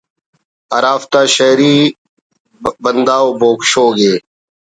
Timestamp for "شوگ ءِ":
3.71-4.13